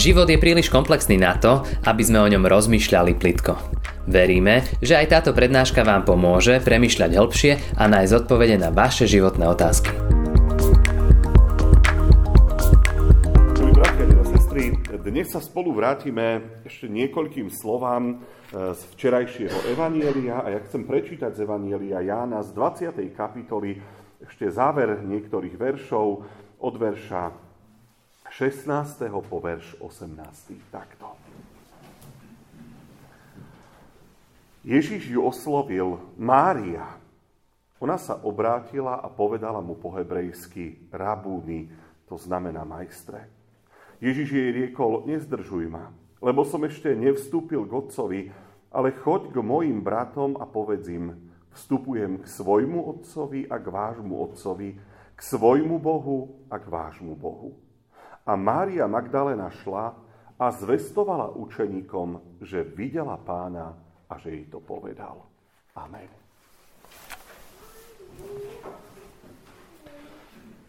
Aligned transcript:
Život 0.00 0.32
je 0.32 0.40
príliš 0.40 0.72
komplexný 0.72 1.20
na 1.20 1.36
to, 1.36 1.60
aby 1.84 2.00
sme 2.00 2.24
o 2.24 2.30
ňom 2.32 2.48
rozmýšľali 2.48 3.20
plitko. 3.20 3.52
Veríme, 4.08 4.64
že 4.80 4.96
aj 4.96 5.12
táto 5.12 5.36
prednáška 5.36 5.84
vám 5.84 6.08
pomôže 6.08 6.56
premyšľať 6.64 7.20
hĺbšie 7.20 7.52
a 7.76 7.84
nájsť 7.84 8.24
odpovede 8.24 8.56
na 8.56 8.72
vaše 8.72 9.04
životné 9.04 9.44
otázky. 9.44 9.92
Dnes 15.04 15.36
sa 15.36 15.44
spolu 15.44 15.76
vrátime 15.76 16.64
ešte 16.64 16.88
niekoľkým 16.88 17.52
slovám 17.52 18.04
e, 18.08 18.72
z 18.72 18.80
včerajšieho 18.96 19.76
Evanielia 19.76 20.40
a 20.40 20.48
ja 20.48 20.64
chcem 20.64 20.88
prečítať 20.88 21.36
z 21.36 21.44
Evanielia 21.44 22.00
Jána 22.00 22.40
z 22.40 22.56
20. 22.56 22.96
kapitoly 23.12 23.76
ešte 24.24 24.48
záver 24.48 25.04
niektorých 25.04 25.60
veršov 25.60 26.24
od 26.56 26.74
verša 26.80 27.49
16. 28.30 29.10
po 29.26 29.42
verš 29.42 29.74
18. 29.82 30.14
Takto. 30.70 31.18
Ježiš 34.62 35.10
ju 35.10 35.26
oslovil 35.26 35.98
Mária. 36.14 36.94
Ona 37.82 37.98
sa 37.98 38.14
obrátila 38.22 39.02
a 39.02 39.10
povedala 39.10 39.58
mu 39.58 39.74
po 39.74 39.90
hebrejsky 39.98 40.78
rabúny, 40.94 41.74
to 42.06 42.14
znamená 42.14 42.62
majstre. 42.62 43.26
Ježiš 43.98 44.30
jej 44.30 44.48
riekol, 44.54 45.10
nezdržuj 45.10 45.66
ma, 45.66 45.90
lebo 46.22 46.46
som 46.46 46.62
ešte 46.62 46.94
nevstúpil 46.94 47.66
k 47.66 47.72
otcovi, 47.72 48.20
ale 48.70 48.94
choď 48.94 49.34
k 49.34 49.36
mojim 49.42 49.82
bratom 49.82 50.38
a 50.38 50.46
povedz 50.46 50.86
im, 50.86 51.18
vstupujem 51.50 52.22
k 52.22 52.26
svojmu 52.30 52.78
otcovi 52.94 53.50
a 53.50 53.58
k 53.58 53.66
vášmu 53.66 54.14
otcovi, 54.22 54.78
k 55.18 55.20
svojmu 55.20 55.82
Bohu 55.82 56.46
a 56.46 56.62
k 56.62 56.66
vášmu 56.70 57.18
Bohu. 57.18 57.69
A 58.30 58.38
Mária 58.38 58.86
Magdalena 58.86 59.50
šla 59.50 59.90
a 60.38 60.46
zvestovala 60.54 61.34
učeníkom, 61.34 62.38
že 62.38 62.62
videla 62.62 63.18
pána 63.18 63.74
a 64.06 64.14
že 64.22 64.30
jej 64.30 64.46
to 64.46 64.62
povedal. 64.62 65.26
Amen. 65.74 66.06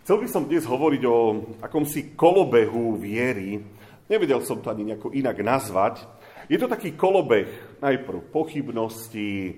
Chcel 0.02 0.18
by 0.18 0.28
som 0.34 0.50
dnes 0.50 0.66
hovoriť 0.66 1.04
o 1.06 1.18
akomsi 1.62 2.18
kolobehu 2.18 2.98
viery. 2.98 3.62
Nevedel 4.10 4.42
som 4.42 4.58
to 4.58 4.74
ani 4.74 4.90
nejako 4.90 5.14
inak 5.14 5.38
nazvať. 5.46 6.02
Je 6.50 6.58
to 6.58 6.66
taký 6.66 6.98
kolobeh 6.98 7.78
najprv 7.78 8.34
pochybnosti, 8.34 9.30
e, 9.38 9.54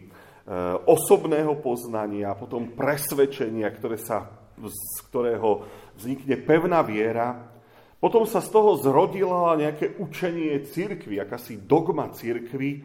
osobného 0.91 1.55
poznania, 1.63 2.35
potom 2.35 2.75
presvedčenia, 2.75 3.71
ktoré 3.71 3.95
sa, 3.95 4.27
z 4.59 5.07
ktorého 5.07 5.63
vznikne 5.95 6.35
pevná 6.43 6.83
viera. 6.83 7.52
Potom 8.03 8.27
sa 8.27 8.43
z 8.43 8.51
toho 8.51 8.75
zrodila 8.75 9.55
nejaké 9.55 9.95
učenie 9.95 10.59
církvy, 10.67 11.23
akási 11.23 11.55
dogma 11.55 12.11
církvy, 12.11 12.83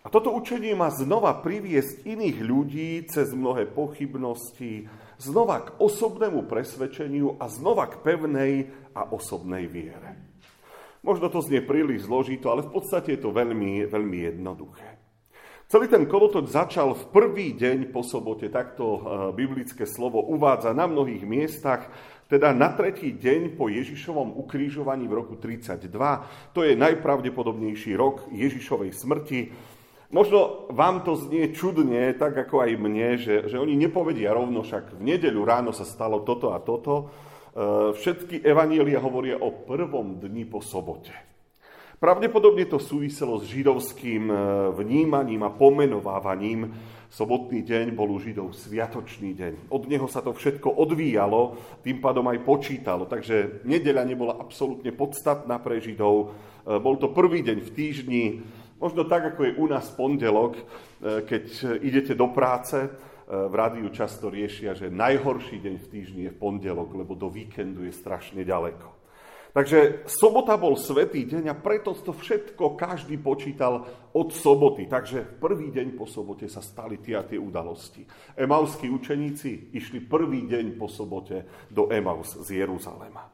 a 0.00 0.08
toto 0.08 0.32
učenie 0.32 0.72
má 0.72 0.88
znova 0.88 1.44
priviesť 1.44 2.08
iných 2.08 2.38
ľudí 2.40 3.04
cez 3.04 3.36
mnohé 3.36 3.68
pochybnosti, 3.68 4.88
znova 5.20 5.68
k 5.68 5.76
osobnému 5.76 6.48
presvedčeniu 6.48 7.36
a 7.36 7.52
znova 7.52 7.84
k 7.92 8.00
pevnej 8.00 8.72
a 8.96 9.12
osobnej 9.12 9.68
viere. 9.68 10.16
Možno 11.04 11.28
to 11.28 11.44
znie 11.44 11.60
príliš 11.60 12.08
zložito, 12.08 12.48
ale 12.48 12.64
v 12.64 12.72
podstate 12.72 13.16
je 13.16 13.20
to 13.20 13.32
veľmi, 13.32 13.84
veľmi 13.92 14.18
jednoduché. 14.24 14.88
Celý 15.70 15.86
ten 15.86 16.08
kolotoč 16.08 16.50
začal 16.50 16.96
v 16.96 17.04
prvý 17.14 17.54
deň 17.54 17.94
po 17.94 18.02
sobote, 18.02 18.50
takto 18.50 18.84
e, 18.84 19.00
biblické 19.38 19.86
slovo 19.86 20.18
uvádza 20.18 20.74
na 20.74 20.90
mnohých 20.90 21.22
miestach, 21.22 21.86
teda 22.30 22.54
na 22.54 22.70
tretí 22.70 23.10
deň 23.18 23.58
po 23.58 23.66
Ježišovom 23.66 24.38
ukrížovaní 24.38 25.10
v 25.10 25.18
roku 25.18 25.34
32. 25.34 25.90
To 26.54 26.62
je 26.62 26.78
najpravdepodobnejší 26.78 27.98
rok 27.98 28.30
Ježišovej 28.30 28.94
smrti. 28.94 29.40
Možno 30.14 30.70
vám 30.70 31.02
to 31.02 31.18
znie 31.18 31.50
čudne, 31.50 32.14
tak 32.14 32.38
ako 32.38 32.62
aj 32.62 32.70
mne, 32.78 33.18
že, 33.18 33.50
že 33.50 33.58
oni 33.58 33.74
nepovedia 33.74 34.30
rovno, 34.30 34.62
však 34.62 34.94
v 34.98 35.02
nedeľu 35.02 35.42
ráno 35.42 35.70
sa 35.74 35.82
stalo 35.82 36.22
toto 36.22 36.54
a 36.54 36.62
toto. 36.62 36.94
E, 37.02 37.94
všetky 37.98 38.46
evanielia 38.46 39.02
hovoria 39.02 39.38
o 39.38 39.50
prvom 39.66 40.18
dni 40.18 40.46
po 40.46 40.62
sobote. 40.62 41.29
Pravdepodobne 42.00 42.64
to 42.64 42.80
súviselo 42.80 43.36
s 43.36 43.44
židovským 43.44 44.32
e, 44.32 44.34
vnímaním 44.72 45.44
a 45.44 45.52
pomenovávaním. 45.52 46.72
Sobotný 47.12 47.60
deň 47.60 47.92
bol 47.92 48.16
u 48.16 48.16
Židov 48.16 48.56
sviatočný 48.56 49.36
deň. 49.36 49.68
Od 49.68 49.84
neho 49.84 50.08
sa 50.08 50.24
to 50.24 50.32
všetko 50.32 50.80
odvíjalo, 50.80 51.60
tým 51.84 52.00
pádom 52.00 52.24
aj 52.32 52.40
počítalo. 52.40 53.04
Takže 53.04 53.68
nedeľa 53.68 54.08
nebola 54.08 54.40
absolútne 54.40 54.96
podstatná 54.96 55.60
pre 55.60 55.76
Židov. 55.76 56.16
E, 56.64 56.80
bol 56.80 56.96
to 56.96 57.12
prvý 57.12 57.44
deň 57.44 57.58
v 57.68 57.70
týždni, 57.76 58.24
Možno 58.80 59.04
tak, 59.04 59.36
ako 59.36 59.44
je 59.44 59.56
u 59.60 59.68
nás 59.68 59.92
pondelok, 59.92 60.56
e, 60.56 60.64
keď 61.28 61.44
idete 61.84 62.16
do 62.16 62.32
práce, 62.32 62.80
v 63.30 63.54
rádiu 63.54 63.92
často 63.94 64.26
riešia, 64.26 64.74
že 64.74 64.90
najhorší 64.90 65.62
deň 65.62 65.74
v 65.84 65.90
týždni 65.92 66.22
je 66.26 66.34
v 66.34 66.40
pondelok, 66.40 66.96
lebo 66.98 67.14
do 67.14 67.30
víkendu 67.30 67.86
je 67.86 67.94
strašne 67.94 68.42
ďaleko. 68.42 68.99
Takže 69.50 70.06
sobota 70.06 70.54
bol 70.54 70.78
svetý 70.78 71.26
deň 71.26 71.50
a 71.50 71.58
preto 71.58 71.90
to 71.90 72.14
všetko 72.14 72.78
každý 72.78 73.18
počítal 73.18 73.82
od 74.14 74.30
soboty. 74.30 74.86
Takže 74.86 75.26
v 75.26 75.34
prvý 75.42 75.68
deň 75.74 75.98
po 75.98 76.06
sobote 76.06 76.46
sa 76.46 76.62
stali 76.62 77.02
tie 77.02 77.18
a 77.18 77.26
tie 77.26 77.34
udalosti. 77.34 78.06
Emauskí 78.38 78.86
učeníci 78.86 79.74
išli 79.74 80.06
prvý 80.06 80.46
deň 80.46 80.78
po 80.78 80.86
sobote 80.86 81.66
do 81.66 81.90
Emaus 81.90 82.38
z 82.38 82.62
Jeruzalema. 82.62 83.26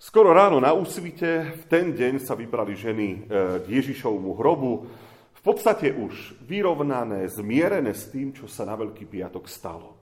Skoro 0.00 0.36
ráno 0.36 0.60
na 0.60 0.72
úsvite, 0.76 1.52
v 1.52 1.64
ten 1.68 1.96
deň 1.96 2.20
sa 2.20 2.36
vybrali 2.36 2.76
ženy 2.76 3.08
e, 3.08 3.18
k 3.60 3.66
Ježišovmu 3.68 4.36
hrobu, 4.36 4.84
v 5.32 5.40
podstate 5.40 5.92
už 5.96 6.44
vyrovnané, 6.44 7.28
zmierené 7.28 7.92
s 7.92 8.12
tým, 8.12 8.32
čo 8.32 8.44
sa 8.44 8.68
na 8.68 8.76
Veľký 8.76 9.08
piatok 9.08 9.48
stalo. 9.48 9.96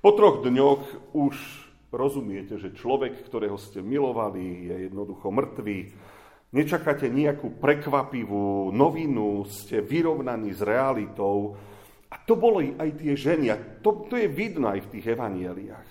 Po 0.00 0.12
troch 0.12 0.44
dňoch 0.44 1.12
už 1.16 1.36
rozumiete, 1.90 2.58
že 2.58 2.74
človek, 2.74 3.26
ktorého 3.26 3.58
ste 3.58 3.82
milovali, 3.82 4.70
je 4.70 4.76
jednoducho 4.90 5.30
mŕtvý. 5.30 5.78
Nečakáte 6.50 7.06
nejakú 7.06 7.62
prekvapivú 7.62 8.74
novinu, 8.74 9.46
ste 9.46 9.78
vyrovnaní 9.82 10.50
s 10.50 10.62
realitou. 10.66 11.54
A 12.10 12.18
to 12.26 12.34
boli 12.34 12.74
aj 12.74 12.98
tie 12.98 13.14
ženy. 13.14 13.54
A 13.54 13.56
to, 13.78 14.10
to 14.10 14.18
je 14.18 14.26
vidno 14.26 14.66
aj 14.66 14.82
v 14.82 14.90
tých 14.98 15.14
evanieliách. 15.14 15.88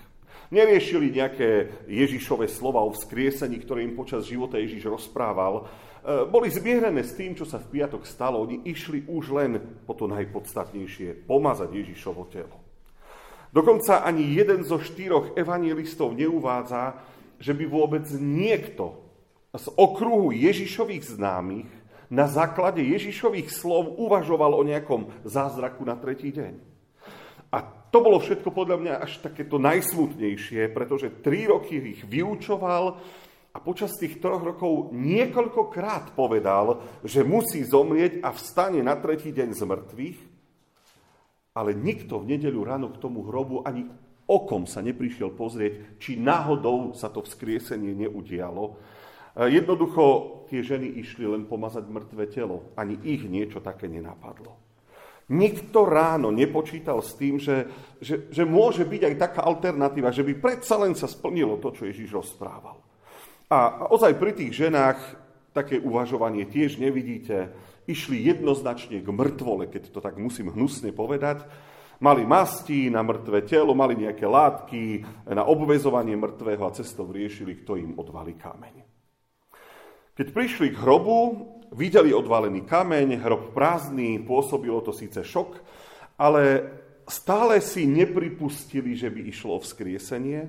Neriešili 0.50 1.14
nejaké 1.14 1.48
Ježišové 1.86 2.50
slova 2.50 2.82
o 2.84 2.92
vzkriesení, 2.92 3.62
ktoré 3.62 3.86
im 3.86 3.94
počas 3.96 4.26
života 4.28 4.60
Ježiš 4.60 4.84
rozprával. 4.90 5.64
E, 5.64 6.26
boli 6.28 6.52
zmierené 6.52 7.06
s 7.06 7.16
tým, 7.16 7.32
čo 7.32 7.48
sa 7.48 7.56
v 7.56 7.80
piatok 7.80 8.04
stalo. 8.04 8.44
Oni 8.44 8.60
išli 8.68 9.08
už 9.08 9.32
len 9.32 9.56
po 9.88 9.96
to 9.96 10.10
najpodstatnejšie, 10.10 11.24
pomazať 11.24 11.70
Ježišovo 11.72 12.28
telo. 12.28 12.59
Dokonca 13.50 14.06
ani 14.06 14.30
jeden 14.30 14.62
zo 14.62 14.78
štyroch 14.78 15.34
evangelistov 15.34 16.14
neuvádza, 16.14 17.02
že 17.42 17.50
by 17.50 17.64
vôbec 17.66 18.06
niekto 18.14 18.94
z 19.50 19.66
okruhu 19.74 20.30
Ježišových 20.30 21.18
známych 21.18 21.70
na 22.10 22.26
základe 22.30 22.82
Ježišových 22.82 23.50
slov 23.50 23.98
uvažoval 23.98 24.54
o 24.54 24.66
nejakom 24.66 25.10
zázraku 25.26 25.82
na 25.82 25.98
tretí 25.98 26.30
deň. 26.30 26.54
A 27.50 27.58
to 27.90 27.98
bolo 27.98 28.22
všetko 28.22 28.54
podľa 28.54 28.76
mňa 28.78 28.94
až 29.02 29.18
takéto 29.18 29.58
najsmutnejšie, 29.58 30.70
pretože 30.70 31.10
tri 31.22 31.50
roky 31.50 31.82
ich 31.82 32.06
vyučoval 32.06 33.02
a 33.50 33.58
počas 33.58 33.98
tých 33.98 34.22
troch 34.22 34.42
rokov 34.42 34.94
niekoľkokrát 34.94 36.14
povedal, 36.14 36.86
že 37.02 37.26
musí 37.26 37.66
zomrieť 37.66 38.22
a 38.22 38.30
vstane 38.30 38.78
na 38.78 38.94
tretí 38.94 39.34
deň 39.34 39.50
z 39.50 39.62
mŕtvych, 39.66 40.18
ale 41.54 41.74
nikto 41.74 42.22
v 42.22 42.36
nedeľu 42.36 42.60
ráno 42.62 42.86
k 42.94 43.00
tomu 43.02 43.26
hrobu 43.26 43.66
ani 43.66 43.90
okom 44.30 44.70
sa 44.70 44.78
neprišiel 44.78 45.34
pozrieť, 45.34 45.98
či 45.98 46.14
náhodou 46.14 46.94
sa 46.94 47.10
to 47.10 47.26
vzkriesenie 47.26 47.98
neudialo. 48.06 48.78
Jednoducho 49.34 50.02
tie 50.46 50.62
ženy 50.62 51.02
išli 51.02 51.26
len 51.26 51.50
pomazať 51.50 51.86
mŕtve 51.86 52.30
telo. 52.30 52.70
Ani 52.78 52.98
ich 53.02 53.26
niečo 53.26 53.58
také 53.58 53.90
nenapadlo. 53.90 54.54
Nikto 55.30 55.86
ráno 55.86 56.34
nepočítal 56.34 56.98
s 57.06 57.14
tým, 57.14 57.38
že, 57.38 57.70
že, 58.02 58.30
že 58.34 58.42
môže 58.42 58.82
byť 58.82 59.02
aj 59.06 59.14
taká 59.14 59.40
alternatíva, 59.46 60.10
že 60.10 60.26
by 60.26 60.34
predsa 60.42 60.74
len 60.74 60.98
sa 60.98 61.06
splnilo 61.06 61.62
to, 61.62 61.70
čo 61.70 61.86
Ježiš 61.86 62.10
rozprával. 62.10 62.82
A 63.46 63.86
ozaj 63.94 64.18
pri 64.18 64.34
tých 64.34 64.66
ženách 64.66 64.98
také 65.54 65.78
uvažovanie 65.78 66.46
tiež 66.50 66.82
nevidíte. 66.82 67.50
Išli 67.90 68.22
jednoznačne 68.22 69.02
k 69.02 69.08
mŕtvole, 69.10 69.66
keď 69.66 69.90
to 69.90 69.98
tak 69.98 70.14
musím 70.14 70.54
hnusne 70.54 70.94
povedať. 70.94 71.42
Mali 71.98 72.22
masti 72.22 72.86
na 72.86 73.02
mŕtve 73.02 73.42
telo, 73.44 73.74
mali 73.74 73.98
nejaké 73.98 74.24
látky 74.24 75.04
na 75.26 75.42
obvezovanie 75.42 76.14
mŕtvého 76.14 76.62
a 76.64 76.72
cestou 76.72 77.10
riešili, 77.10 77.60
kto 77.60 77.74
im 77.76 77.98
odvalí 77.98 78.38
kameň. 78.38 78.86
Keď 80.14 80.26
prišli 80.30 80.72
k 80.72 80.80
hrobu, 80.80 81.18
videli 81.74 82.14
odvalený 82.14 82.62
kameň, 82.64 83.20
hrob 83.20 83.52
prázdny, 83.52 84.22
pôsobilo 84.22 84.80
to 84.80 84.94
síce 84.94 85.20
šok, 85.20 85.60
ale 86.16 86.42
stále 87.10 87.58
si 87.58 87.84
nepripustili, 87.90 88.94
že 88.94 89.10
by 89.10 89.20
išlo 89.26 89.58
o 89.58 89.64
vzkriesenie. 89.64 90.46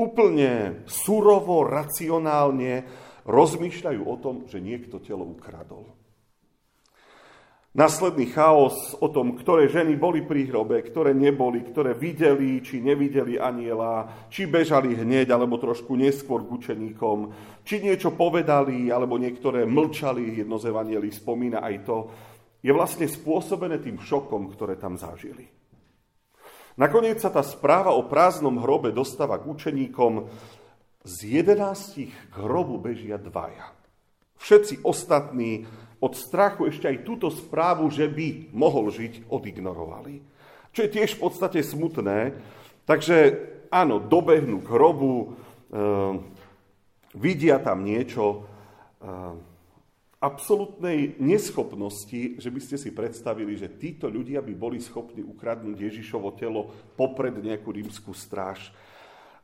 Úplne 0.00 0.84
surovo, 0.88 1.66
racionálne 1.66 2.88
rozmýšľajú 3.28 4.02
o 4.04 4.16
tom, 4.16 4.36
že 4.48 4.64
niekto 4.64 4.96
telo 5.00 5.28
ukradol. 5.28 5.92
Následný 7.70 8.34
chaos 8.34 8.98
o 8.98 9.06
tom, 9.06 9.38
ktoré 9.38 9.70
ženy 9.70 9.94
boli 9.94 10.26
pri 10.26 10.50
hrobe, 10.50 10.82
ktoré 10.82 11.14
neboli, 11.14 11.62
ktoré 11.62 11.94
videli 11.94 12.58
či 12.58 12.82
nevideli 12.82 13.38
aniela, 13.38 14.26
či 14.26 14.50
bežali 14.50 14.98
hneď 14.98 15.30
alebo 15.30 15.54
trošku 15.54 15.94
neskôr 15.94 16.42
k 16.42 16.50
učeníkom, 16.50 17.18
či 17.62 17.78
niečo 17.78 18.10
povedali 18.18 18.90
alebo 18.90 19.22
niektoré 19.22 19.70
mlčali, 19.70 20.42
jedno 20.42 20.58
z 20.58 20.66
evanielí 20.66 21.14
spomína 21.14 21.62
aj 21.62 21.76
to, 21.86 21.96
je 22.58 22.74
vlastne 22.74 23.06
spôsobené 23.06 23.78
tým 23.78 24.02
šokom, 24.02 24.50
ktoré 24.50 24.74
tam 24.74 24.98
zažili. 24.98 25.46
Nakoniec 26.74 27.22
sa 27.22 27.30
tá 27.30 27.46
správa 27.46 27.94
o 27.94 28.10
prázdnom 28.10 28.58
hrobe 28.58 28.90
dostáva 28.90 29.38
k 29.38 29.46
učeníkom. 29.46 30.26
Z 31.06 31.16
jedenástich 31.22 32.10
k 32.12 32.34
hrobu 32.34 32.82
bežia 32.82 33.14
dvaja. 33.14 33.72
Všetci 34.42 34.82
ostatní 34.82 35.70
od 36.00 36.12
strachu 36.16 36.72
ešte 36.72 36.88
aj 36.88 37.04
túto 37.04 37.28
správu, 37.28 37.92
že 37.92 38.08
by 38.08 38.56
mohol 38.56 38.88
žiť, 38.88 39.28
odignorovali. 39.28 40.24
Čo 40.72 40.88
je 40.88 40.94
tiež 40.96 41.16
v 41.16 41.22
podstate 41.28 41.60
smutné. 41.60 42.34
Takže 42.88 43.16
áno, 43.68 44.00
dobehnú 44.00 44.64
k 44.64 44.72
hrobu, 44.72 45.14
e, 45.20 45.28
vidia 47.14 47.60
tam 47.60 47.84
niečo 47.84 48.24
e, 48.24 48.38
absolútnej 50.20 51.16
neschopnosti, 51.16 52.36
že 52.36 52.48
by 52.52 52.60
ste 52.60 52.76
si 52.76 52.92
predstavili, 52.92 53.56
že 53.56 53.72
títo 53.80 54.08
ľudia 54.08 54.44
by 54.44 54.52
boli 54.52 54.76
schopní 54.80 55.24
ukradnúť 55.24 55.80
Ježišovo 55.80 56.36
telo 56.36 56.68
popred 56.96 57.32
nejakú 57.40 57.72
rímskú 57.72 58.12
stráž. 58.12 58.68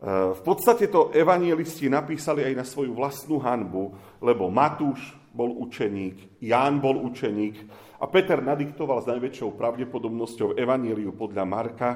V 0.04 0.42
podstate 0.44 0.92
to 0.92 1.08
evanielisti 1.16 1.88
napísali 1.88 2.44
aj 2.44 2.54
na 2.60 2.68
svoju 2.68 2.92
vlastnú 2.92 3.40
hanbu, 3.40 3.96
lebo 4.20 4.52
Matúš 4.52 5.16
bol 5.36 5.52
učeník, 5.52 6.40
Ján 6.40 6.80
bol 6.80 6.96
učeník 6.96 7.60
a 8.00 8.08
Peter 8.08 8.40
nadiktoval 8.40 9.04
s 9.04 9.10
najväčšou 9.12 9.52
pravdepodobnosťou 9.54 10.56
evanieliu 10.56 11.12
podľa 11.12 11.44
Marka 11.44 11.90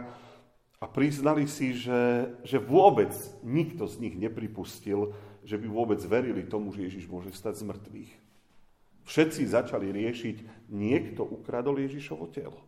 a 0.80 0.84
priznali 0.84 1.48
si, 1.48 1.72
že, 1.72 2.36
že 2.44 2.60
vôbec 2.60 3.12
nikto 3.40 3.88
z 3.88 4.04
nich 4.04 4.14
nepripustil, 4.20 5.16
že 5.44 5.56
by 5.56 5.66
vôbec 5.68 6.00
verili 6.04 6.44
tomu, 6.44 6.72
že 6.76 6.84
Ježiš 6.88 7.08
môže 7.08 7.32
stať 7.32 7.64
z 7.64 7.68
mŕtvych. 7.72 8.12
Všetci 9.08 9.42
začali 9.48 9.88
riešiť, 9.90 10.68
niekto 10.68 11.24
ukradol 11.24 11.80
Ježišovo 11.80 12.28
telo. 12.30 12.60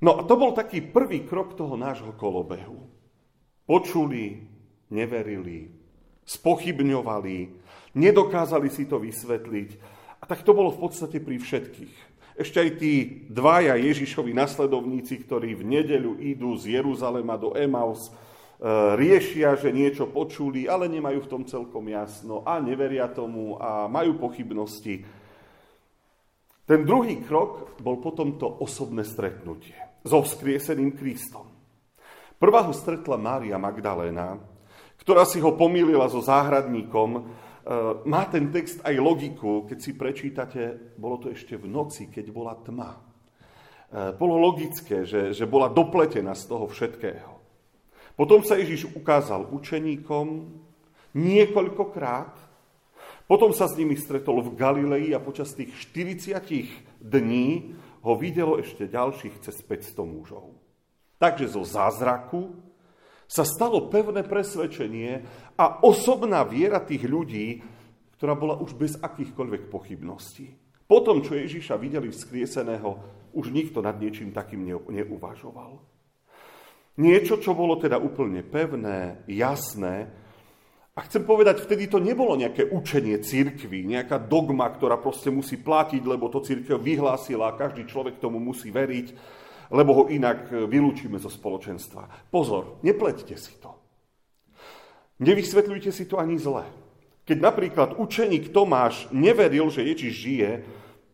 No 0.00 0.16
a 0.16 0.24
to 0.24 0.34
bol 0.36 0.56
taký 0.56 0.80
prvý 0.80 1.28
krok 1.28 1.56
toho 1.56 1.76
nášho 1.76 2.16
kolobehu. 2.16 2.88
Počuli, 3.68 4.48
neverili, 4.88 5.68
spochybňovali, 6.24 7.38
nedokázali 7.94 8.68
si 8.70 8.86
to 8.86 9.00
vysvetliť. 9.02 9.70
A 10.20 10.24
tak 10.28 10.44
to 10.44 10.52
bolo 10.52 10.70
v 10.74 10.88
podstate 10.88 11.18
pri 11.18 11.40
všetkých. 11.40 11.94
Ešte 12.40 12.56
aj 12.56 12.70
tí 12.80 12.92
dvaja 13.28 13.76
Ježišovi 13.76 14.32
nasledovníci, 14.32 15.20
ktorí 15.28 15.52
v 15.56 15.64
nedeľu 15.64 16.16
idú 16.24 16.56
z 16.56 16.80
Jeruzalema 16.80 17.36
do 17.36 17.52
Emaus, 17.52 18.08
e, 18.08 18.12
riešia, 18.96 19.60
že 19.60 19.68
niečo 19.68 20.08
počuli, 20.08 20.64
ale 20.64 20.88
nemajú 20.88 21.20
v 21.24 21.30
tom 21.30 21.42
celkom 21.44 21.84
jasno 21.92 22.40
a 22.48 22.56
neveria 22.56 23.12
tomu 23.12 23.60
a 23.60 23.84
majú 23.92 24.16
pochybnosti. 24.16 25.04
Ten 26.64 26.86
druhý 26.86 27.20
krok 27.26 27.76
bol 27.82 27.98
potom 27.98 28.38
to 28.38 28.46
osobné 28.46 29.02
stretnutie 29.04 29.74
so 30.06 30.22
vzkrieseným 30.24 30.96
Kristom. 30.96 31.44
Prvá 32.40 32.64
ho 32.64 32.72
stretla 32.72 33.20
Mária 33.20 33.60
Magdaléna, 33.60 34.40
ktorá 34.96 35.28
si 35.28 35.44
ho 35.44 35.52
pomýlila 35.60 36.08
so 36.08 36.24
záhradníkom. 36.24 37.28
Má 38.02 38.26
ten 38.26 38.50
text 38.50 38.82
aj 38.82 38.98
logiku, 38.98 39.62
keď 39.62 39.78
si 39.78 39.94
prečítate, 39.94 40.74
bolo 40.98 41.22
to 41.22 41.30
ešte 41.30 41.54
v 41.54 41.70
noci, 41.70 42.10
keď 42.10 42.26
bola 42.34 42.58
tma. 42.58 42.98
E, 42.98 44.10
bolo 44.18 44.42
logické, 44.42 45.06
že, 45.06 45.30
že 45.30 45.46
bola 45.46 45.70
dopletená 45.70 46.34
z 46.34 46.50
toho 46.50 46.66
všetkého. 46.66 47.30
Potom 48.18 48.42
sa 48.42 48.58
Ježiš 48.58 48.90
ukázal 48.90 49.46
učeníkom 49.54 50.26
niekoľkokrát, 51.14 52.34
potom 53.30 53.54
sa 53.54 53.70
s 53.70 53.78
nimi 53.78 53.94
stretol 53.94 54.42
v 54.42 54.58
Galilei 54.58 55.14
a 55.14 55.22
počas 55.22 55.54
tých 55.54 55.70
40 55.94 56.42
dní 56.98 57.78
ho 58.02 58.18
videlo 58.18 58.58
ešte 58.58 58.90
ďalších 58.90 59.46
cez 59.46 59.62
500 59.62 60.02
mužov. 60.10 60.58
Takže 61.22 61.54
zo 61.54 61.62
zázraku 61.62 62.50
sa 63.30 63.46
stalo 63.46 63.86
pevné 63.86 64.26
presvedčenie 64.26 65.22
a 65.54 65.86
osobná 65.86 66.42
viera 66.42 66.82
tých 66.82 67.06
ľudí, 67.06 67.62
ktorá 68.18 68.34
bola 68.34 68.58
už 68.58 68.74
bez 68.74 68.98
akýchkoľvek 68.98 69.70
pochybností. 69.70 70.50
Potom, 70.90 71.22
čo 71.22 71.38
Ježiša 71.38 71.78
videli 71.78 72.10
vzkrieseného, 72.10 72.98
už 73.30 73.54
nikto 73.54 73.78
nad 73.78 73.94
niečím 74.02 74.34
takým 74.34 74.66
neuvažoval. 74.66 75.78
Niečo, 76.98 77.38
čo 77.38 77.54
bolo 77.54 77.78
teda 77.78 78.02
úplne 78.02 78.42
pevné, 78.42 79.22
jasné, 79.30 80.10
a 80.90 81.06
chcem 81.06 81.22
povedať, 81.22 81.62
vtedy 81.62 81.86
to 81.86 82.02
nebolo 82.02 82.34
nejaké 82.34 82.66
učenie 82.66 83.22
církvy, 83.22 83.86
nejaká 83.86 84.18
dogma, 84.18 84.68
ktorá 84.68 84.98
proste 84.98 85.30
musí 85.30 85.56
platiť, 85.56 86.02
lebo 86.02 86.26
to 86.28 86.42
církev 86.42 86.76
vyhlásila 86.76 87.54
a 87.54 87.56
každý 87.56 87.86
človek 87.86 88.18
tomu 88.18 88.42
musí 88.42 88.74
veriť 88.74 89.14
lebo 89.70 89.90
ho 89.94 90.04
inak 90.10 90.50
e, 90.50 90.66
vylúčime 90.66 91.16
zo 91.22 91.30
spoločenstva. 91.30 92.28
Pozor, 92.28 92.82
nepleťte 92.82 93.36
si 93.38 93.54
to. 93.62 93.70
Nevysvetľujte 95.22 95.90
si 95.94 96.04
to 96.10 96.18
ani 96.18 96.36
zle. 96.36 96.66
Keď 97.24 97.38
napríklad 97.38 97.88
učeník 98.00 98.50
Tomáš 98.50 99.06
neveril, 99.14 99.70
že 99.70 99.86
Ježiš 99.86 100.14
žije, 100.16 100.50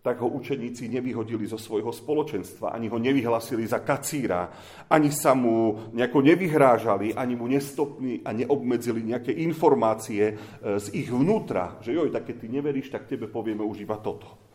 tak 0.06 0.23
ho 0.23 0.31
učeníci 0.31 0.87
nevyhodili 0.87 1.50
zo 1.50 1.58
svojho 1.58 1.91
spoločenstva, 1.91 2.70
ani 2.70 2.87
ho 2.87 2.94
nevyhlasili 2.94 3.67
za 3.67 3.82
kacíra, 3.82 4.55
ani 4.87 5.11
sa 5.11 5.35
mu 5.35 5.91
nejako 5.91 6.23
nevyhrážali, 6.23 7.11
ani 7.11 7.35
mu 7.35 7.50
nestopli 7.50 8.23
a 8.23 8.31
neobmedzili 8.31 9.02
nejaké 9.02 9.35
informácie 9.35 10.23
e, 10.31 10.35
z 10.79 10.87
ich 10.94 11.11
vnútra, 11.11 11.82
že 11.82 11.99
joj, 11.99 12.14
tak 12.14 12.31
keď 12.31 12.37
ty 12.38 12.47
neveríš, 12.47 12.94
tak 12.94 13.11
tebe 13.11 13.26
povieme 13.26 13.67
už 13.67 13.82
iba 13.82 13.99
toto. 13.99 14.45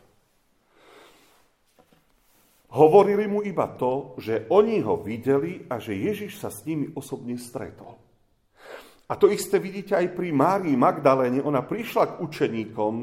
Hovorili 2.72 3.28
mu 3.28 3.44
iba 3.44 3.68
to, 3.76 4.16
že 4.16 4.48
oni 4.48 4.80
ho 4.80 4.96
videli 4.96 5.68
a 5.68 5.76
že 5.76 5.92
Ježiš 5.92 6.40
sa 6.40 6.48
s 6.48 6.64
nimi 6.64 6.88
osobne 6.96 7.36
stretol. 7.36 8.00
A 9.04 9.12
to 9.20 9.28
isté 9.28 9.60
vidíte 9.60 9.92
aj 9.92 10.16
pri 10.16 10.32
Márii 10.32 10.72
Magdaléne. 10.72 11.44
Ona 11.44 11.60
prišla 11.60 12.16
k 12.16 12.24
učeníkom 12.24 12.94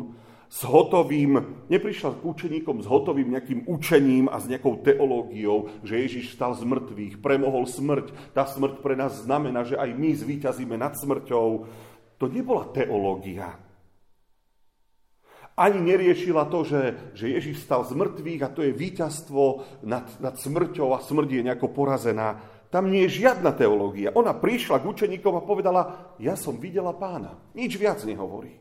s 0.49 0.65
hotovým, 0.65 1.61
neprišla 1.69 2.17
k 2.17 2.25
učeníkom 2.25 2.81
s 2.81 2.89
hotovým 2.89 3.29
nejakým 3.29 3.69
učením 3.69 4.25
a 4.25 4.41
s 4.41 4.49
nejakou 4.49 4.81
teológiou, 4.81 5.69
že 5.85 6.01
Ježiš 6.01 6.33
stal 6.33 6.57
z 6.57 6.65
mŕtvych, 6.65 7.21
premohol 7.21 7.69
smrť. 7.69 8.33
Tá 8.33 8.49
smrť 8.49 8.81
pre 8.81 8.97
nás 8.97 9.21
znamená, 9.21 9.61
že 9.69 9.77
aj 9.77 9.93
my 9.93 10.09
zvíťazíme 10.17 10.81
nad 10.81 10.97
smrťou. 10.97 11.47
To 12.17 12.25
nebola 12.25 12.73
teológia 12.73 13.68
ani 15.59 15.83
neriešila 15.83 16.47
to, 16.47 16.63
že, 16.63 16.81
že 17.11 17.35
Ježiš 17.35 17.67
stal 17.67 17.83
z 17.83 17.91
mŕtvych 17.91 18.41
a 18.47 18.53
to 18.55 18.63
je 18.63 18.71
víťazstvo 18.71 19.43
nad, 19.83 20.07
nad 20.23 20.39
smrťou 20.39 20.95
a 20.95 21.03
smrť 21.03 21.29
je 21.35 21.45
nejako 21.51 21.67
porazená. 21.75 22.39
Tam 22.71 22.87
nie 22.87 23.03
je 23.09 23.25
žiadna 23.27 23.51
teológia. 23.51 24.15
Ona 24.15 24.31
prišla 24.31 24.79
k 24.79 24.87
učeníkom 24.87 25.35
a 25.35 25.43
povedala, 25.43 26.15
ja 26.21 26.39
som 26.39 26.55
videla 26.55 26.95
pána. 26.95 27.35
Nič 27.51 27.75
viac 27.75 27.99
nehovorí. 28.07 28.55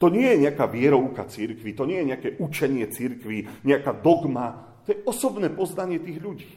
To 0.00 0.08
nie 0.08 0.24
je 0.24 0.48
nejaká 0.48 0.66
vierovka 0.72 1.28
církvy, 1.28 1.76
to 1.76 1.84
nie 1.84 2.00
je 2.00 2.08
nejaké 2.16 2.28
učenie 2.40 2.88
církvy, 2.88 3.62
nejaká 3.62 3.92
dogma. 3.92 4.80
To 4.88 4.96
je 4.96 4.98
osobné 5.04 5.52
poznanie 5.52 6.00
tých 6.00 6.18
ľudí. 6.18 6.50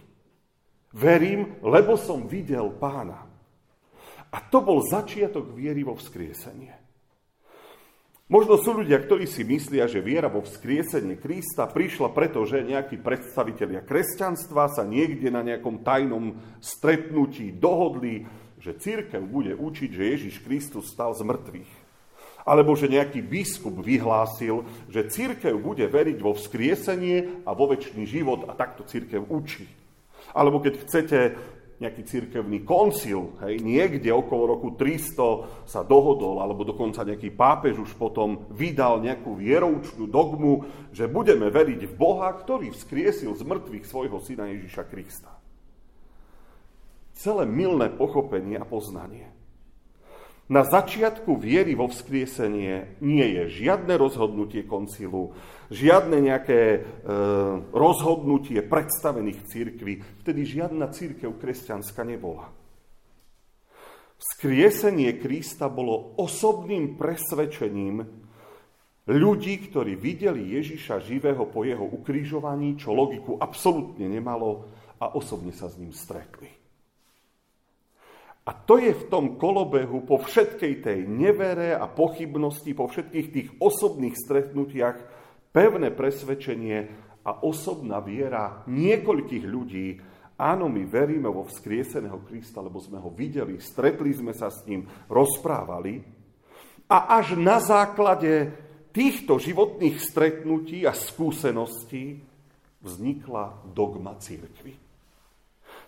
Verím, 0.96 1.60
lebo 1.60 2.00
som 2.00 2.32
videl 2.32 2.72
pána. 2.80 3.28
A 4.32 4.38
to 4.48 4.64
bol 4.64 4.80
začiatok 4.82 5.52
viery 5.52 5.84
vo 5.84 6.00
vzkriesenie. 6.00 6.85
Možno 8.26 8.58
sú 8.58 8.82
ľudia, 8.82 8.98
ktorí 9.06 9.30
si 9.30 9.46
myslia, 9.46 9.86
že 9.86 10.02
viera 10.02 10.26
vo 10.26 10.42
vzkriesenie 10.42 11.22
Krista 11.22 11.70
prišla 11.70 12.10
preto, 12.10 12.42
že 12.42 12.66
nejakí 12.66 12.98
predstavitelia 12.98 13.86
kresťanstva 13.86 14.74
sa 14.74 14.82
niekde 14.82 15.30
na 15.30 15.46
nejakom 15.46 15.86
tajnom 15.86 16.34
stretnutí 16.58 17.54
dohodli, 17.54 18.26
že 18.58 18.82
církev 18.82 19.22
bude 19.30 19.54
učiť, 19.54 19.90
že 19.94 20.10
Ježiš 20.10 20.36
Kristus 20.42 20.90
stal 20.90 21.14
z 21.14 21.22
mŕtvych. 21.22 21.74
Alebo 22.50 22.74
že 22.74 22.90
nejaký 22.90 23.22
biskup 23.22 23.78
vyhlásil, 23.86 24.66
že 24.90 25.06
církev 25.06 25.54
bude 25.62 25.86
veriť 25.86 26.18
vo 26.18 26.34
vzkriesenie 26.34 27.46
a 27.46 27.54
vo 27.54 27.70
väčší 27.70 28.10
život 28.10 28.50
a 28.50 28.58
takto 28.58 28.90
církev 28.90 29.22
učí. 29.30 29.70
Alebo 30.34 30.66
keď 30.66 30.74
chcete, 30.82 31.20
nejaký 31.76 32.08
cirkevný 32.08 32.64
koncil, 32.64 33.36
hej, 33.44 33.60
niekde 33.60 34.08
okolo 34.08 34.56
roku 34.56 34.80
300 34.80 35.68
sa 35.68 35.84
dohodol, 35.84 36.40
alebo 36.40 36.64
dokonca 36.64 37.04
nejaký 37.04 37.36
pápež 37.36 37.84
už 37.84 37.92
potom 38.00 38.48
vydal 38.56 39.04
nejakú 39.04 39.36
vieroučnú 39.36 40.08
dogmu, 40.08 40.64
že 40.96 41.12
budeme 41.12 41.52
veriť 41.52 41.92
v 41.92 41.94
Boha, 42.00 42.32
ktorý 42.32 42.72
vzkriesil 42.72 43.36
z 43.36 43.44
mŕtvych 43.44 43.86
svojho 43.92 44.24
syna 44.24 44.48
Ježiša 44.56 44.84
Krista. 44.88 45.36
Celé 47.12 47.44
milné 47.44 47.92
pochopenie 47.92 48.56
a 48.56 48.64
poznanie. 48.64 49.35
Na 50.46 50.62
začiatku 50.62 51.42
viery 51.42 51.74
vo 51.74 51.90
vzkriesenie 51.90 53.02
nie 53.02 53.28
je 53.34 53.66
žiadne 53.66 53.98
rozhodnutie 53.98 54.62
koncilu, 54.62 55.34
žiadne 55.74 56.22
nejaké 56.22 56.60
e, 56.62 56.80
rozhodnutie 57.74 58.62
predstavených 58.62 59.42
církví. 59.50 60.06
Vtedy 60.22 60.46
žiadna 60.46 60.94
církev 60.94 61.34
kresťanská 61.42 62.06
nebola. 62.06 62.54
Vzkriesenie 64.22 65.18
Krista 65.18 65.66
bolo 65.66 66.14
osobným 66.22 66.94
presvedčením 66.94 68.06
ľudí, 69.10 69.54
ktorí 69.66 69.98
videli 69.98 70.62
Ježiša 70.62 71.02
živého 71.02 71.50
po 71.50 71.66
jeho 71.66 71.90
ukrižovaní, 71.90 72.78
čo 72.78 72.94
logiku 72.94 73.34
absolútne 73.42 74.06
nemalo 74.06 74.70
a 75.02 75.10
osobne 75.18 75.50
sa 75.58 75.74
s 75.74 75.82
ním 75.82 75.90
stretli. 75.90 76.65
A 78.46 78.54
to 78.54 78.78
je 78.78 78.94
v 78.94 79.08
tom 79.10 79.42
kolobehu 79.42 80.06
po 80.06 80.22
všetkej 80.22 80.74
tej 80.86 81.00
nevere 81.10 81.74
a 81.74 81.90
pochybnosti, 81.90 82.78
po 82.78 82.86
všetkých 82.86 83.28
tých 83.34 83.50
osobných 83.58 84.14
stretnutiach 84.14 84.98
pevné 85.50 85.90
presvedčenie 85.90 86.78
a 87.26 87.42
osobná 87.42 87.98
viera 88.06 88.62
niekoľkých 88.70 89.46
ľudí. 89.50 89.98
Áno, 90.38 90.70
my 90.70 90.86
veríme 90.86 91.26
vo 91.26 91.50
vzkrieseného 91.50 92.22
Krista, 92.30 92.62
lebo 92.62 92.78
sme 92.78 93.02
ho 93.02 93.10
videli, 93.10 93.58
stretli 93.58 94.14
sme 94.14 94.38
sa 94.38 94.54
s 94.54 94.62
ním, 94.70 94.86
rozprávali. 95.10 96.06
A 96.86 97.18
až 97.18 97.34
na 97.34 97.58
základe 97.58 98.54
týchto 98.94 99.42
životných 99.42 99.98
stretnutí 99.98 100.86
a 100.86 100.94
skúseností 100.94 102.22
vznikla 102.86 103.74
dogma 103.74 104.14
církvy. 104.22 104.85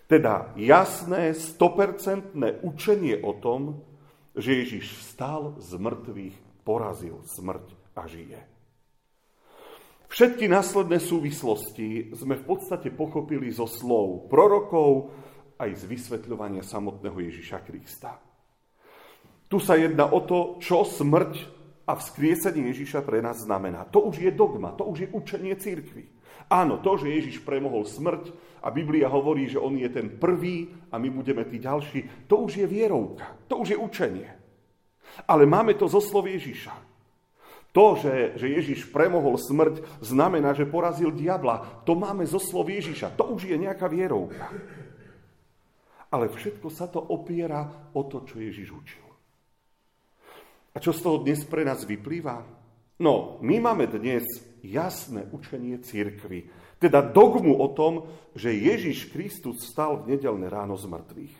Teda 0.08 0.56
jasné, 0.56 1.36
stopercentné 1.36 2.64
učenie 2.64 3.20
o 3.20 3.36
tom, 3.36 3.84
že 4.32 4.64
Ježiš 4.64 4.96
vstal 5.04 5.60
z 5.60 5.76
mŕtvych, 5.76 6.36
porazil 6.64 7.20
smrť 7.28 7.66
a 7.92 8.08
žije. 8.08 8.40
Všetky 10.08 10.48
následné 10.48 11.04
súvislosti 11.04 12.16
sme 12.16 12.40
v 12.40 12.44
podstate 12.48 12.88
pochopili 12.88 13.52
zo 13.52 13.68
slov 13.68 14.32
prorokov 14.32 15.12
aj 15.60 15.76
z 15.76 15.84
vysvetľovania 15.84 16.64
samotného 16.64 17.28
Ježiša 17.28 17.60
Krista. 17.68 18.16
Tu 19.52 19.60
sa 19.60 19.76
jedná 19.76 20.08
o 20.08 20.24
to, 20.24 20.56
čo 20.64 20.88
smrť 20.88 21.32
a 21.88 21.96
vzkriesenie 21.96 22.72
Ježiša 22.72 23.04
pre 23.04 23.20
nás 23.20 23.44
znamená. 23.44 23.84
To 23.92 24.08
už 24.08 24.24
je 24.24 24.32
dogma, 24.32 24.72
to 24.72 24.88
už 24.88 25.04
je 25.04 25.08
učenie 25.12 25.56
církvy. 25.56 26.17
Áno, 26.48 26.80
to, 26.80 26.96
že 26.96 27.12
Ježiš 27.12 27.44
premohol 27.44 27.84
smrť 27.84 28.32
a 28.64 28.72
Biblia 28.72 29.12
hovorí, 29.12 29.46
že 29.46 29.60
on 29.60 29.76
je 29.76 29.88
ten 29.92 30.08
prvý 30.08 30.72
a 30.88 30.96
my 30.96 31.08
budeme 31.12 31.44
tí 31.44 31.60
ďalší, 31.60 32.26
to 32.26 32.48
už 32.48 32.64
je 32.64 32.66
vierovka, 32.66 33.36
to 33.46 33.60
už 33.60 33.76
je 33.76 33.78
učenie. 33.78 34.28
Ale 35.28 35.44
máme 35.44 35.76
to 35.76 35.84
zo 35.88 36.00
slov 36.00 36.28
Ježiša. 36.28 36.88
To, 37.76 37.94
že, 38.00 38.40
že 38.40 38.48
Ježiš 38.48 38.88
premohol 38.88 39.36
smrť, 39.36 39.84
znamená, 40.00 40.56
že 40.56 40.64
porazil 40.64 41.12
diabla. 41.12 41.84
To 41.84 41.92
máme 41.92 42.24
zo 42.24 42.40
slov 42.40 42.72
Ježiša. 42.72 43.12
To 43.20 43.36
už 43.36 43.52
je 43.52 43.56
nejaká 43.60 43.86
vierovka. 43.92 44.48
Ale 46.08 46.32
všetko 46.32 46.72
sa 46.72 46.88
to 46.88 46.96
opiera 46.98 47.92
o 47.92 48.08
to, 48.08 48.24
čo 48.24 48.40
Ježiš 48.40 48.68
učil. 48.72 49.06
A 50.72 50.80
čo 50.80 50.96
z 50.96 51.00
toho 51.04 51.20
dnes 51.20 51.44
pre 51.44 51.60
nás 51.68 51.84
vyplýva? 51.84 52.40
No, 53.04 53.36
my 53.44 53.56
máme 53.60 53.84
dnes 53.86 54.24
jasné 54.62 55.26
učenie 55.30 55.78
církvy. 55.82 56.50
Teda 56.78 57.02
dogmu 57.02 57.58
o 57.58 57.68
tom, 57.74 58.06
že 58.38 58.54
Ježiš 58.54 59.10
Kristus 59.10 59.66
stal 59.66 60.02
v 60.02 60.14
nedelné 60.14 60.46
ráno 60.46 60.78
z 60.78 60.86
mŕtvych. 60.86 61.34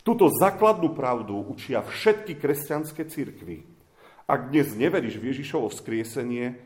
Tuto 0.00 0.32
základnú 0.32 0.96
pravdu 0.96 1.38
učia 1.38 1.84
všetky 1.84 2.40
kresťanské 2.40 3.04
církvy. 3.06 3.62
Ak 4.24 4.48
dnes 4.48 4.72
neveríš 4.74 5.20
v 5.20 5.34
Ježišovo 5.34 5.68
vzkriesenie, 5.70 6.56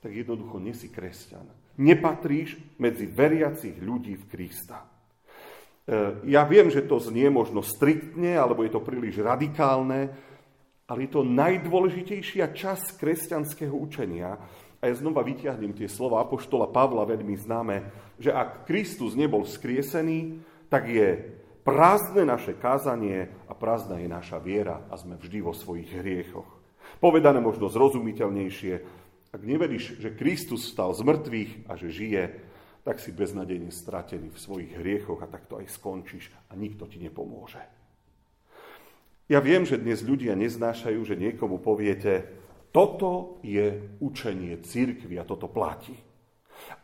tak 0.00 0.12
jednoducho 0.14 0.62
nesi 0.62 0.86
kresťan. 0.92 1.48
Nepatríš 1.76 2.56
medzi 2.80 3.10
veriacich 3.10 3.76
ľudí 3.82 4.16
v 4.16 4.24
Krista. 4.30 4.84
E, 4.84 6.24
ja 6.30 6.46
viem, 6.46 6.70
že 6.70 6.86
to 6.86 7.02
znie 7.02 7.28
možno 7.28 7.60
striktne, 7.60 8.38
alebo 8.38 8.64
je 8.64 8.72
to 8.72 8.80
príliš 8.80 9.20
radikálne, 9.20 10.14
ale 10.86 10.98
je 11.04 11.10
to 11.10 11.26
najdôležitejšia 11.26 12.54
časť 12.54 13.02
kresťanského 13.02 13.74
učenia, 13.74 14.38
a 14.80 14.92
ja 14.92 14.94
znova 14.94 15.24
vyťahnem 15.24 15.72
tie 15.72 15.88
slova 15.88 16.20
Apoštola 16.20 16.68
Pavla 16.68 17.08
veľmi 17.08 17.32
známe, 17.36 17.76
že 18.20 18.32
ak 18.32 18.68
Kristus 18.68 19.16
nebol 19.16 19.44
vzkriesený, 19.48 20.40
tak 20.68 20.92
je 20.92 21.36
prázdne 21.64 22.28
naše 22.28 22.54
kázanie 22.54 23.32
a 23.48 23.52
prázdna 23.56 23.98
je 23.98 24.08
naša 24.08 24.38
viera 24.38 24.84
a 24.92 24.94
sme 24.94 25.16
vždy 25.16 25.38
vo 25.42 25.56
svojich 25.56 25.90
hriechoch. 25.90 26.46
Povedané 27.02 27.42
možno 27.42 27.66
zrozumiteľnejšie, 27.66 28.74
ak 29.34 29.42
neveríš, 29.42 30.00
že 30.00 30.14
Kristus 30.14 30.70
stal 30.70 30.94
z 30.94 31.02
mŕtvych 31.02 31.52
a 31.68 31.72
že 31.74 31.88
žije, 31.90 32.24
tak 32.86 33.02
si 33.02 33.10
beznadejne 33.10 33.74
stratený 33.74 34.30
v 34.30 34.38
svojich 34.38 34.72
hriechoch 34.78 35.18
a 35.18 35.26
tak 35.26 35.50
to 35.50 35.58
aj 35.58 35.66
skončíš 35.66 36.30
a 36.48 36.54
nikto 36.54 36.86
ti 36.86 37.02
nepomôže. 37.02 37.58
Ja 39.26 39.42
viem, 39.42 39.66
že 39.66 39.82
dnes 39.82 40.06
ľudia 40.06 40.38
neznášajú, 40.38 41.02
že 41.02 41.18
niekomu 41.18 41.58
poviete, 41.58 42.30
toto 42.76 43.40
je 43.40 43.96
učenie 44.04 44.60
církvy 44.60 45.16
a 45.16 45.24
toto 45.24 45.48
platí. 45.48 45.96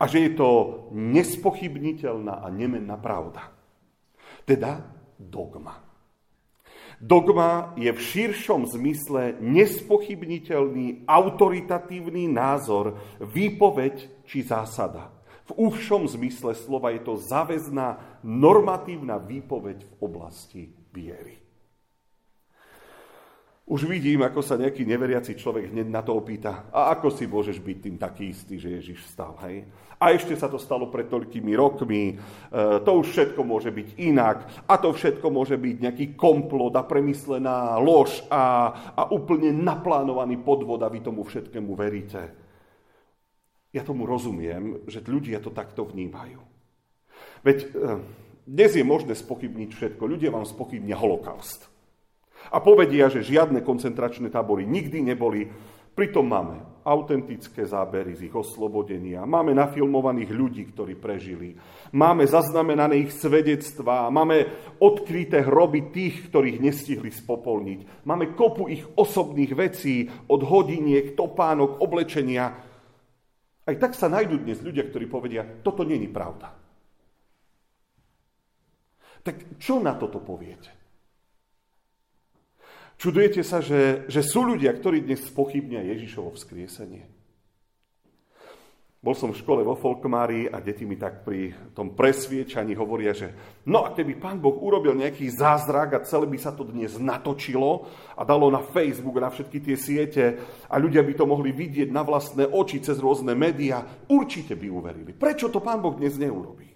A 0.00 0.08
že 0.08 0.24
je 0.24 0.32
to 0.32 0.48
nespochybniteľná 0.96 2.40
a 2.40 2.48
nemenná 2.48 2.96
pravda. 2.96 3.52
Teda 4.48 4.88
dogma. 5.20 5.84
Dogma 6.96 7.76
je 7.76 7.92
v 7.92 8.00
širšom 8.00 8.72
zmysle 8.72 9.36
nespochybniteľný, 9.42 11.04
autoritatívny 11.04 12.30
názor, 12.30 12.96
výpoveď 13.20 14.24
či 14.24 14.46
zásada. 14.48 15.12
V 15.50 15.68
užšom 15.68 16.08
zmysle 16.08 16.56
slova 16.56 16.94
je 16.94 17.04
to 17.04 17.20
záväzná 17.20 18.22
normatívna 18.24 19.18
výpoveď 19.20 19.82
v 19.84 19.92
oblasti 20.00 20.62
viery. 20.94 21.41
Už 23.72 23.88
vidím, 23.88 24.20
ako 24.20 24.44
sa 24.44 24.60
nejaký 24.60 24.84
neveriaci 24.84 25.32
človek 25.32 25.72
hneď 25.72 25.88
na 25.88 26.04
to 26.04 26.12
opýta. 26.12 26.68
A 26.76 26.92
ako 26.92 27.08
si 27.08 27.24
môžeš 27.24 27.56
byť 27.56 27.78
tým 27.80 27.96
taký 27.96 28.28
istý, 28.28 28.60
že 28.60 28.68
Ježiš 28.76 29.08
vstal, 29.08 29.32
hej? 29.48 29.64
A 29.96 30.12
ešte 30.12 30.36
sa 30.36 30.52
to 30.52 30.60
stalo 30.60 30.92
pred 30.92 31.08
toľkými 31.08 31.56
rokmi, 31.56 32.12
e, 32.12 32.14
to 32.84 32.90
už 33.00 33.06
všetko 33.08 33.40
môže 33.40 33.72
byť 33.72 33.96
inak, 33.96 34.68
a 34.68 34.76
to 34.76 34.92
všetko 34.92 35.24
môže 35.32 35.56
byť 35.56 35.76
nejaký 35.88 36.06
komplot 36.20 36.76
a 36.76 36.84
premyslená 36.84 37.80
lož 37.80 38.20
a, 38.28 38.76
a 38.92 39.02
úplne 39.08 39.56
naplánovaný 39.56 40.44
podvod 40.44 40.84
a 40.84 40.92
vy 40.92 41.00
tomu 41.00 41.24
všetkému 41.24 41.72
veríte. 41.72 42.28
Ja 43.72 43.88
tomu 43.88 44.04
rozumiem, 44.04 44.84
že 44.84 45.00
ľudia 45.00 45.40
to 45.40 45.48
takto 45.48 45.88
vnímajú. 45.88 46.44
Veď 47.40 47.58
e, 47.64 47.66
dnes 48.44 48.76
je 48.76 48.84
možné 48.84 49.16
spochybniť 49.16 49.70
všetko. 49.72 50.02
Ľudia 50.04 50.28
vám 50.28 50.44
spochybnia 50.44 51.00
holokaust. 51.00 51.71
A 52.50 52.58
povedia, 52.58 53.06
že 53.06 53.22
žiadne 53.22 53.62
koncentračné 53.62 54.32
tábory 54.32 54.66
nikdy 54.66 55.04
neboli. 55.04 55.46
Pritom 55.92 56.24
máme 56.24 56.72
autentické 56.82 57.62
zábery 57.62 58.16
z 58.16 58.26
ich 58.26 58.34
oslobodenia, 58.34 59.22
máme 59.22 59.54
nafilmovaných 59.54 60.30
ľudí, 60.34 60.62
ktorí 60.74 60.98
prežili, 60.98 61.54
máme 61.94 62.26
zaznamenané 62.26 63.06
ich 63.06 63.12
svedectvá, 63.14 64.10
máme 64.10 64.48
odkryté 64.82 65.46
hroby 65.46 65.94
tých, 65.94 66.32
ktorých 66.32 66.58
nestihli 66.58 67.12
spopolniť, 67.12 68.02
máme 68.08 68.34
kopu 68.34 68.66
ich 68.72 68.82
osobných 68.82 69.52
vecí, 69.54 70.10
od 70.26 70.42
hodiniek, 70.42 71.14
topánok, 71.14 71.78
oblečenia. 71.78 72.50
Aj 73.62 73.76
tak 73.78 73.94
sa 73.94 74.10
nájdú 74.10 74.42
dnes 74.42 74.58
ľudia, 74.58 74.88
ktorí 74.90 75.06
povedia, 75.06 75.46
toto 75.62 75.86
není 75.86 76.10
pravda. 76.10 76.50
Tak 79.22 79.60
čo 79.62 79.78
na 79.78 79.94
toto 79.94 80.18
poviete? 80.18 80.81
Čudujete 83.02 83.42
sa, 83.42 83.58
že, 83.58 84.06
že 84.06 84.22
sú 84.22 84.46
ľudia, 84.46 84.70
ktorí 84.70 85.02
dnes 85.02 85.26
spochybnia 85.26 85.82
Ježišovo 85.90 86.38
vzkriesenie. 86.38 87.10
Bol 89.02 89.18
som 89.18 89.34
v 89.34 89.42
škole 89.42 89.66
vo 89.66 89.74
Folkmári 89.74 90.46
a 90.46 90.62
deti 90.62 90.86
mi 90.86 90.94
tak 90.94 91.26
pri 91.26 91.50
tom 91.74 91.98
presviečaní 91.98 92.78
hovoria, 92.78 93.10
že 93.10 93.34
no 93.66 93.82
a 93.82 93.90
keby 93.90 94.22
pán 94.22 94.38
Boh 94.38 94.54
urobil 94.54 94.94
nejaký 94.94 95.26
zázrak 95.34 95.98
a 95.98 96.06
celé 96.06 96.30
by 96.30 96.38
sa 96.38 96.54
to 96.54 96.62
dnes 96.62 96.94
natočilo 97.02 97.90
a 98.14 98.22
dalo 98.22 98.46
na 98.54 98.62
Facebook, 98.62 99.18
na 99.18 99.34
všetky 99.34 99.58
tie 99.58 99.74
siete 99.74 100.24
a 100.70 100.78
ľudia 100.78 101.02
by 101.02 101.18
to 101.18 101.26
mohli 101.26 101.50
vidieť 101.50 101.90
na 101.90 102.06
vlastné 102.06 102.46
oči 102.46 102.78
cez 102.78 103.02
rôzne 103.02 103.34
médiá, 103.34 103.82
určite 104.06 104.54
by 104.54 104.70
uverili. 104.70 105.10
Prečo 105.10 105.50
to 105.50 105.58
pán 105.58 105.82
Boh 105.82 105.98
dnes 105.98 106.14
neurobí? 106.14 106.71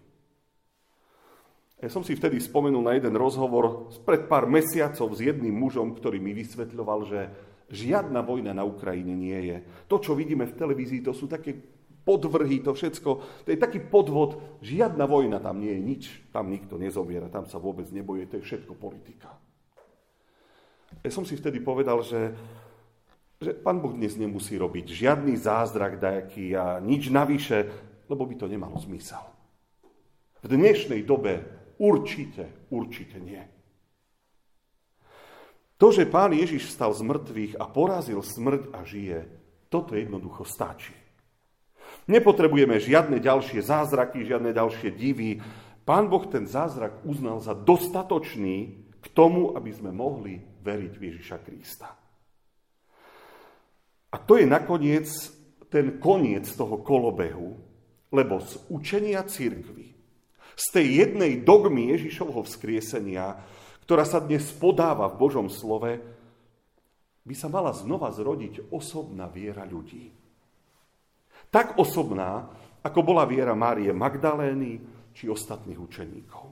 Ja 1.76 1.92
som 1.92 2.00
si 2.00 2.16
vtedy 2.16 2.40
spomenul 2.40 2.80
na 2.80 2.96
jeden 2.96 3.12
rozhovor 3.20 3.92
pred 4.08 4.24
pár 4.24 4.48
mesiacov 4.48 5.12
s 5.12 5.20
jedným 5.20 5.52
mužom, 5.52 5.92
ktorý 5.92 6.16
mi 6.16 6.32
vysvetľoval, 6.32 7.00
že 7.04 7.20
žiadna 7.68 8.24
vojna 8.24 8.56
na 8.56 8.64
Ukrajine 8.64 9.12
nie 9.12 9.36
je. 9.52 9.56
To, 9.84 10.00
čo 10.00 10.16
vidíme 10.16 10.48
v 10.48 10.56
televízii, 10.56 11.04
to 11.04 11.12
sú 11.12 11.28
také 11.28 11.52
podvrhy, 12.06 12.62
to 12.62 12.72
všetko, 12.72 13.10
to 13.44 13.48
je 13.50 13.58
taký 13.58 13.82
podvod, 13.82 14.38
žiadna 14.62 15.04
vojna 15.10 15.42
tam 15.42 15.58
nie 15.58 15.74
je 15.74 15.82
nič, 15.82 16.02
tam 16.30 16.48
nikto 16.48 16.78
nezoviera, 16.78 17.26
tam 17.26 17.50
sa 17.50 17.58
vôbec 17.58 17.90
nebojuje, 17.90 18.30
to 18.30 18.36
je 18.38 18.46
všetko 18.46 18.72
politika. 18.78 19.34
Ja 21.02 21.10
som 21.10 21.26
si 21.26 21.34
vtedy 21.34 21.58
povedal, 21.58 22.00
že, 22.06 22.30
že 23.42 23.52
pán 23.58 23.82
Boh 23.82 23.92
dnes 23.92 24.14
nemusí 24.14 24.54
robiť 24.54 24.86
žiadny 24.86 25.34
zázrak 25.34 25.98
dajaký 25.98 26.54
a 26.54 26.78
nič 26.78 27.10
navyše, 27.10 27.68
lebo 28.06 28.22
by 28.22 28.34
to 28.38 28.46
nemalo 28.46 28.78
zmysel. 28.78 29.20
V 30.40 30.54
dnešnej 30.54 31.02
dobe 31.02 31.42
určite, 31.78 32.68
určite 32.72 33.18
nie. 33.20 33.42
To, 35.76 35.92
že 35.92 36.08
pán 36.08 36.32
Ježiš 36.32 36.72
vstal 36.72 36.96
z 36.96 37.04
mŕtvych 37.04 37.52
a 37.60 37.68
porazil 37.68 38.24
smrť 38.24 38.62
a 38.72 38.80
žije, 38.88 39.28
toto 39.68 39.92
jednoducho 39.92 40.48
stačí. 40.48 40.96
Nepotrebujeme 42.08 42.80
žiadne 42.80 43.20
ďalšie 43.20 43.60
zázraky, 43.60 44.24
žiadne 44.24 44.56
ďalšie 44.56 44.94
divy. 44.94 45.42
Pán 45.84 46.08
Boh 46.08 46.24
ten 46.26 46.48
zázrak 46.48 47.04
uznal 47.04 47.42
za 47.44 47.52
dostatočný 47.52 48.88
k 49.02 49.06
tomu, 49.12 49.54
aby 49.54 49.70
sme 49.74 49.92
mohli 49.92 50.40
veriť 50.64 50.92
v 50.96 51.02
Ježiša 51.12 51.38
Krista. 51.44 51.88
A 54.10 54.16
to 54.22 54.38
je 54.38 54.46
nakoniec 54.48 55.06
ten 55.66 55.98
koniec 55.98 56.46
toho 56.56 56.80
kolobehu, 56.80 57.58
lebo 58.14 58.38
z 58.40 58.64
učenia 58.70 59.26
církvy, 59.26 59.95
z 60.56 60.66
tej 60.72 60.86
jednej 61.04 61.44
dogmy 61.44 61.92
Ježišovho 61.92 62.48
vzkriesenia, 62.48 63.36
ktorá 63.84 64.08
sa 64.08 64.24
dnes 64.24 64.48
podáva 64.56 65.12
v 65.12 65.20
Božom 65.20 65.52
slove, 65.52 66.00
by 67.26 67.34
sa 67.36 67.52
mala 67.52 67.76
znova 67.76 68.08
zrodiť 68.08 68.72
osobná 68.72 69.28
viera 69.28 69.68
ľudí. 69.68 70.08
Tak 71.52 71.76
osobná, 71.76 72.48
ako 72.80 73.00
bola 73.04 73.28
viera 73.28 73.52
Márie 73.52 73.92
Magdalény 73.92 74.80
či 75.12 75.28
ostatných 75.28 75.78
učeníkov. 75.78 76.46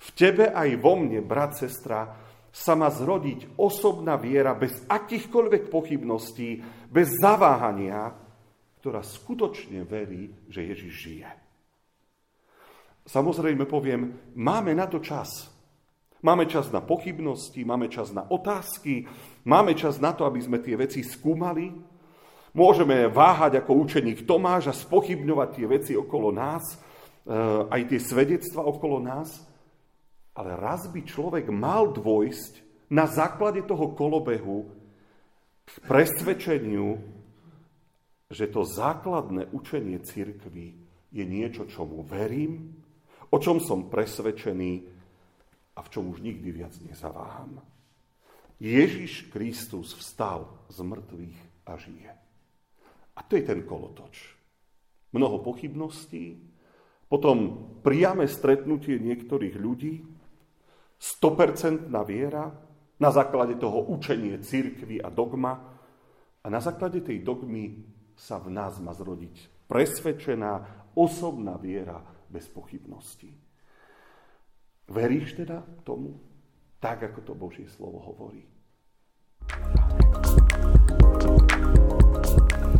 V 0.00 0.08
tebe 0.16 0.48
aj 0.48 0.70
vo 0.80 0.96
mne, 0.96 1.20
brat, 1.20 1.60
sestra, 1.60 2.16
sa 2.50 2.74
má 2.74 2.90
zrodiť 2.90 3.60
osobná 3.60 4.18
viera 4.18 4.56
bez 4.58 4.86
akýchkoľvek 4.90 5.70
pochybností, 5.70 6.58
bez 6.90 7.14
zaváhania, 7.20 8.10
ktorá 8.82 9.04
skutočne 9.04 9.86
verí, 9.86 10.34
že 10.50 10.66
Ježiš 10.66 10.94
žije. 10.94 11.30
Samozrejme 13.10 13.66
poviem, 13.66 14.14
máme 14.38 14.70
na 14.70 14.86
to 14.86 15.02
čas. 15.02 15.50
Máme 16.22 16.46
čas 16.46 16.70
na 16.70 16.78
pochybnosti, 16.78 17.66
máme 17.66 17.90
čas 17.90 18.14
na 18.14 18.22
otázky, 18.22 19.08
máme 19.42 19.74
čas 19.74 19.98
na 19.98 20.14
to, 20.14 20.22
aby 20.28 20.38
sme 20.38 20.62
tie 20.62 20.78
veci 20.78 21.02
skúmali. 21.02 21.74
Môžeme 22.54 23.10
váhať 23.10 23.58
ako 23.58 23.72
učeník 23.82 24.28
Tomáš 24.28 24.70
a 24.70 24.74
spochybňovať 24.76 25.48
tie 25.58 25.66
veci 25.66 25.92
okolo 25.98 26.30
nás, 26.30 26.62
eh, 26.70 27.34
aj 27.66 27.82
tie 27.90 27.98
svedectva 27.98 28.62
okolo 28.62 29.02
nás. 29.02 29.42
Ale 30.36 30.54
raz 30.54 30.86
by 30.86 31.02
človek 31.02 31.50
mal 31.50 31.90
dvojsť 31.90 32.86
na 32.94 33.10
základe 33.10 33.66
toho 33.66 33.90
kolobehu 33.98 34.70
k 35.66 35.72
presvedčeniu, 35.82 36.94
že 38.30 38.46
to 38.46 38.62
základné 38.62 39.50
učenie 39.50 39.98
cirkvy 39.98 40.78
je 41.10 41.24
niečo, 41.26 41.66
čomu 41.66 42.06
verím, 42.06 42.79
o 43.30 43.36
čom 43.38 43.62
som 43.62 43.86
presvedčený 43.86 44.72
a 45.76 45.80
v 45.80 45.88
čom 45.88 46.10
už 46.10 46.20
nikdy 46.20 46.50
viac 46.50 46.74
nezaváham. 46.82 47.62
Ježiš 48.60 49.32
Kristus 49.32 49.96
vstal 49.96 50.68
z 50.68 50.78
mŕtvych 50.84 51.38
a 51.66 51.72
žije. 51.80 52.12
A 53.16 53.20
to 53.24 53.40
je 53.40 53.44
ten 53.46 53.64
kolotoč. 53.64 54.36
Mnoho 55.16 55.40
pochybností, 55.40 56.38
potom 57.10 57.66
priame 57.82 58.30
stretnutie 58.30 59.00
niektorých 59.00 59.56
ľudí, 59.58 60.04
100% 61.00 61.88
viera, 62.04 62.46
na 63.00 63.08
základe 63.08 63.56
toho 63.56 63.88
učenie 63.88 64.36
církvy 64.44 65.00
a 65.00 65.08
dogma 65.08 65.56
a 66.44 66.46
na 66.52 66.60
základe 66.60 67.00
tej 67.00 67.24
dogmy 67.24 67.80
sa 68.12 68.36
v 68.36 68.52
nás 68.52 68.76
má 68.76 68.92
zrodiť 68.92 69.64
presvedčená 69.64 70.52
osobná 70.98 71.54
viera 71.56 72.02
bez 72.30 72.46
pochybností. 72.48 73.34
Veríš 74.90 75.38
teda 75.38 75.62
tomu, 75.86 76.18
tak 76.78 77.02
ako 77.02 77.18
to 77.22 77.32
Božie 77.34 77.66
slovo 77.70 77.98
hovorí? 78.02 78.46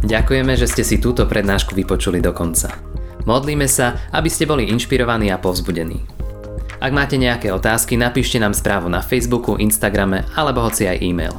Ďakujeme, 0.00 0.56
že 0.56 0.66
ste 0.66 0.82
si 0.82 0.96
túto 0.98 1.28
prednášku 1.28 1.76
vypočuli 1.76 2.18
do 2.18 2.34
konca. 2.34 2.72
Modlíme 3.28 3.68
sa, 3.68 4.10
aby 4.10 4.32
ste 4.32 4.48
boli 4.48 4.66
inšpirovaní 4.72 5.28
a 5.30 5.38
povzbudení. 5.38 6.02
Ak 6.80 6.96
máte 6.96 7.20
nejaké 7.20 7.52
otázky, 7.52 8.00
napíšte 8.00 8.40
nám 8.40 8.56
správu 8.56 8.88
na 8.88 9.04
Facebooku, 9.04 9.60
Instagrame 9.60 10.24
alebo 10.32 10.64
hoci 10.64 10.88
aj 10.88 10.98
e-mail. 11.04 11.36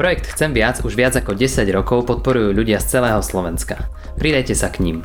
Projekt 0.00 0.32
Chcem 0.32 0.56
viac 0.56 0.80
už 0.80 0.96
viac 0.96 1.12
ako 1.12 1.36
10 1.36 1.68
rokov 1.76 2.08
podporujú 2.08 2.56
ľudia 2.56 2.80
z 2.80 2.96
celého 2.96 3.20
Slovenska. 3.20 3.92
Pridajte 4.16 4.56
sa 4.56 4.72
k 4.72 4.80
ním. 4.80 5.04